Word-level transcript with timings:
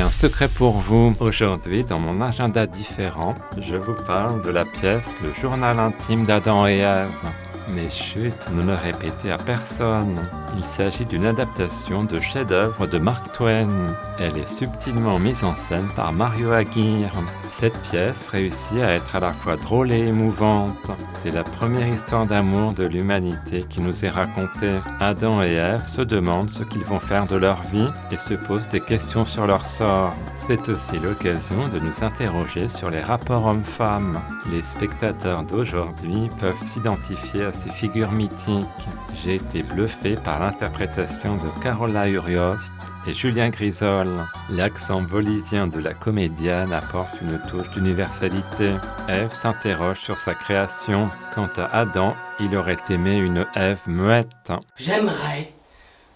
Un 0.00 0.10
secret 0.10 0.48
pour 0.48 0.78
vous. 0.78 1.14
Aujourd'hui, 1.20 1.84
dans 1.84 1.98
mon 1.98 2.22
agenda 2.22 2.66
différent, 2.66 3.34
je 3.60 3.76
vous 3.76 3.94
parle 4.06 4.42
de 4.42 4.50
la 4.50 4.64
pièce 4.64 5.16
Le 5.22 5.30
journal 5.40 5.78
intime 5.78 6.24
d'Adam 6.24 6.66
et 6.66 6.78
Ève. 6.78 7.08
Mais 7.74 7.88
chut, 7.88 8.34
ne 8.52 8.62
le 8.62 8.74
répétez 8.74 9.30
à 9.30 9.36
personne. 9.36 10.16
Il 10.56 10.64
s'agit 10.64 11.04
d'une 11.04 11.26
adaptation 11.26 12.04
de 12.04 12.18
chef-d'œuvre 12.18 12.86
de 12.86 12.98
Mark 12.98 13.32
Twain. 13.32 13.68
Elle 14.18 14.36
est 14.38 14.46
subtilement 14.46 15.18
mise 15.18 15.44
en 15.44 15.54
scène 15.54 15.86
par 15.94 16.12
Mario 16.12 16.50
Aguirre. 16.50 17.12
Cette 17.50 17.78
pièce 17.82 18.26
réussit 18.28 18.80
à 18.82 18.94
être 18.94 19.14
à 19.14 19.20
la 19.20 19.32
fois 19.32 19.56
drôle 19.56 19.92
et 19.92 20.08
émouvante. 20.08 20.90
C'est 21.12 21.30
la 21.30 21.44
première 21.44 21.88
histoire 21.88 22.26
d'amour 22.26 22.72
de 22.72 22.86
l'humanité 22.86 23.60
qui 23.68 23.80
nous 23.80 24.04
est 24.04 24.10
racontée. 24.10 24.78
Adam 24.98 25.42
et 25.42 25.52
Ève 25.52 25.86
se 25.86 26.02
demandent 26.02 26.50
ce 26.50 26.64
qu'ils 26.64 26.84
vont 26.84 27.00
faire 27.00 27.26
de 27.26 27.36
leur 27.36 27.62
vie 27.72 27.88
et 28.10 28.16
se 28.16 28.34
posent 28.34 28.68
des 28.68 28.80
questions 28.80 29.24
sur 29.24 29.46
leur 29.46 29.64
sort. 29.64 30.14
C'est 30.50 30.68
aussi 30.68 30.98
l'occasion 30.98 31.68
de 31.68 31.78
nous 31.78 32.02
interroger 32.02 32.66
sur 32.66 32.90
les 32.90 32.98
rapports 32.98 33.46
hommes-femmes. 33.46 34.20
Les 34.50 34.62
spectateurs 34.62 35.44
d'aujourd'hui 35.44 36.26
peuvent 36.40 36.60
s'identifier 36.64 37.44
à 37.44 37.52
ces 37.52 37.70
figures 37.70 38.10
mythiques. 38.10 38.66
J'ai 39.22 39.36
été 39.36 39.62
bluffé 39.62 40.16
par 40.16 40.40
l'interprétation 40.40 41.36
de 41.36 41.62
Carola 41.62 42.08
Uriost 42.08 42.72
et 43.06 43.12
Julien 43.12 43.50
Grisol. 43.50 44.08
L'accent 44.50 45.02
bolivien 45.02 45.68
de 45.68 45.78
la 45.78 45.94
comédienne 45.94 46.72
apporte 46.72 47.20
une 47.22 47.38
touche 47.48 47.70
d'universalité. 47.70 48.72
Ève 49.08 49.32
s'interroge 49.32 50.00
sur 50.00 50.18
sa 50.18 50.34
création. 50.34 51.10
Quant 51.36 51.50
à 51.58 51.66
Adam, 51.66 52.16
il 52.40 52.56
aurait 52.56 52.82
aimé 52.88 53.18
une 53.18 53.46
Ève 53.54 53.82
muette. 53.86 54.52
J'aimerais 54.76 55.52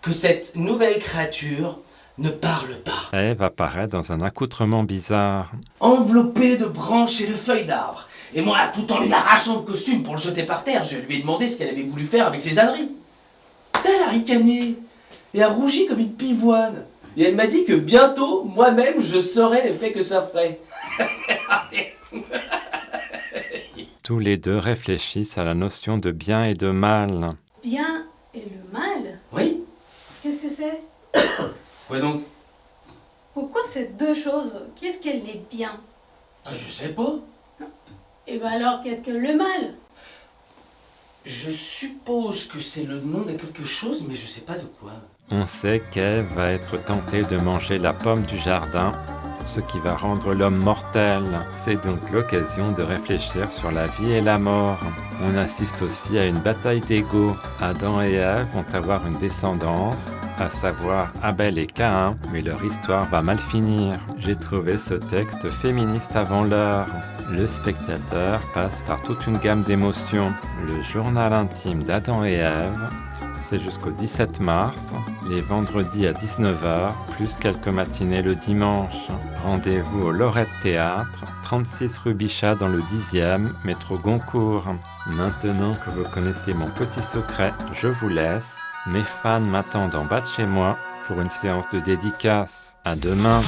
que 0.03 0.11
cette 0.11 0.57
nouvelle 0.57 0.99
créature 0.99 1.79
ne 2.19 2.31
parle 2.31 2.77
pas. 2.77 3.17
Ève 3.17 3.43
apparaît 3.43 3.89
dans 3.89 4.13
un 4.13 4.21
accoutrement 4.21 4.85
bizarre. 4.85 5.51
Enveloppée 5.81 6.57
de 6.57 6.67
branches 6.67 7.21
et 7.21 7.27
de 7.27 7.35
feuilles 7.35 7.67
d'arbres. 7.67 8.09
Et 8.35 8.43
moi, 8.43 8.59
tout 8.73 8.91
en 8.93 9.01
lui 9.01 9.13
arrachant 9.13 9.57
le 9.57 9.63
costume 9.63 10.03
pour 10.03 10.15
le 10.15 10.21
jeter 10.21 10.45
par 10.45 10.65
terre, 10.65 10.83
je 10.85 10.99
lui 10.99 11.17
ai 11.17 11.21
demandé 11.21 11.49
ce 11.49 11.59
qu'elle 11.59 11.69
avait 11.69 11.83
voulu 11.83 12.05
faire 12.05 12.27
avec 12.27 12.41
ses 12.41 12.59
âneries. 12.59 12.91
Elle 13.85 14.03
a 14.03 14.09
ricané 14.11 14.77
et 15.35 15.43
a 15.43 15.49
rougi 15.49 15.87
comme 15.87 16.01
une 16.01 16.13
pivoine. 16.15 16.85
Et 17.17 17.25
elle 17.25 17.37
m'a 17.37 17.47
dit 17.47 17.65
que 17.65 17.75
bientôt, 17.75 18.45
moi-même, 18.45 19.01
je 19.01 19.19
saurais 19.21 19.63
l'effet 19.65 19.93
que 19.93 20.01
ça 20.01 20.23
ferait. 20.23 20.59
Tous 24.03 24.19
les 24.19 24.37
deux 24.37 24.59
réfléchissent 24.59 25.39
à 25.39 25.45
la 25.45 25.55
notion 25.55 25.97
de 25.99 26.11
bien 26.11 26.45
et 26.45 26.55
de 26.55 26.71
mal. 26.71 27.37
Bien 27.63 28.05
et 28.35 28.41
le 28.41 28.73
mal? 28.73 29.19
Oui 29.33 29.63
Qu'est-ce 30.23 30.43
que 30.43 30.49
c'est? 30.49 30.81
Quoi 31.89 31.99
donc 32.01 32.23
Pourquoi 33.35 33.63
ces 33.65 33.87
deux 33.89 34.15
choses? 34.15 34.63
Qu'est-ce 34.77 35.01
qu'elle 35.01 35.29
est 35.29 35.43
bien? 35.51 35.79
Ah, 36.45 36.55
Je 36.55 36.69
sais 36.69 36.89
pas. 36.89 37.15
Et 38.27 38.39
ben 38.39 38.47
alors, 38.49 38.83
qu'est-ce 38.83 39.03
que 39.03 39.11
le 39.11 39.37
mal? 39.37 39.75
Je 41.25 41.51
suppose 41.51 42.45
que 42.47 42.61
c'est 42.61 42.85
le 42.85 43.01
nom 43.01 43.23
de 43.23 43.33
quelque 43.33 43.65
chose, 43.65 44.05
mais 44.09 44.15
je 44.15 44.27
sais 44.27 44.43
pas 44.43 44.55
de 44.55 44.67
quoi. 44.81 44.93
On 45.31 45.47
sait 45.47 45.83
qu'Ève 45.93 46.27
va 46.35 46.51
être 46.51 46.77
tentée 46.85 47.23
de 47.23 47.39
manger 47.39 47.79
la 47.79 47.95
pomme 47.95 48.23
du 48.23 48.37
jardin, 48.39 48.93
ce 49.47 49.61
qui 49.61 49.79
va 49.79 49.97
rendre 49.97 50.35
l'homme 50.35 50.63
mortel. 50.63 51.23
C'est 51.65 51.83
donc 51.87 51.99
l'occasion 52.13 52.73
de 52.73 52.83
réfléchir 52.83 53.51
sur 53.51 53.71
la 53.73 53.87
vie 53.87 54.13
et 54.13 54.21
la 54.21 54.39
mort. 54.39 54.79
On 55.23 55.37
assiste 55.37 55.83
aussi 55.83 56.19
à 56.19 56.27
une 56.27 56.39
bataille 56.39 56.81
d'ego. 56.81 57.37
Adam 57.61 58.03
et 58.03 58.15
Ève 58.15 58.47
vont 58.55 58.65
avoir 58.75 59.07
une 59.07 59.19
descendance, 59.19 60.13
à 60.39 60.51
savoir 60.51 61.13
Abel 61.23 61.59
et 61.59 61.67
Caïn, 61.67 62.17
mais 62.33 62.41
leur 62.41 62.63
histoire 62.65 63.09
va 63.09 63.23
mal 63.23 63.39
finir. 63.39 63.99
J'ai 64.19 64.37
trouvé 64.37 64.77
ce 64.77 64.95
texte 64.95 65.49
féministe 65.49 66.17
avant 66.17 66.43
l'heure. 66.43 66.87
Le 67.31 67.47
spectateur 67.47 68.41
passe 68.53 68.83
par 68.83 69.01
toute 69.03 69.27
une 69.27 69.39
gamme 69.39 69.63
d'émotions. 69.63 70.33
Le 70.67 70.83
journal 70.83 71.33
intime 71.33 71.83
d'Adam 71.85 72.25
et 72.25 72.35
Ève, 72.35 72.89
c'est 73.45 73.61
jusqu'au 73.61 73.91
17 73.91 74.41
mars, 74.41 74.93
les 75.29 75.43
vendredis 75.43 76.07
à 76.07 76.13
19h, 76.13 76.93
plus 77.17 77.35
quelques 77.35 77.69
matinées 77.69 78.23
le 78.23 78.35
dimanche. 78.35 79.09
Rendez-vous 79.45 80.07
au 80.07 80.11
Lorette 80.11 80.49
Théâtre, 80.63 81.25
36 81.43 81.99
rue 81.99 82.15
Bichat 82.15 82.55
dans 82.55 82.69
le 82.69 82.81
10e, 82.81 83.49
métro 83.65 83.99
Goncourt. 83.99 84.65
Maintenant 85.07 85.75
que 85.75 85.91
vous 85.91 86.05
connaissez 86.11 86.55
mon 86.55 86.69
petit 86.71 87.03
secret, 87.03 87.53
je 87.73 87.89
vous 87.89 88.09
laisse. 88.09 88.57
Mes 88.87 89.05
fans 89.05 89.41
m'attendent 89.41 89.95
en 89.95 90.05
bas 90.05 90.23
de 90.23 90.27
chez 90.27 90.47
moi 90.47 90.77
pour 91.07 91.21
une 91.21 91.31
séance 91.31 91.69
de 91.73 91.81
dédicace. 91.81 92.75
À 92.85 92.97
demain. 92.97 93.43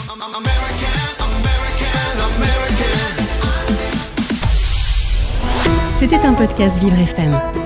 C'était 5.99 6.21
un 6.21 6.34
podcast 6.34 6.78
Vivre 6.78 6.99
FM. 6.99 7.66